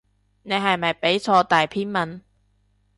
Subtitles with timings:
[0.41, 2.23] 你係咪畀錯第篇文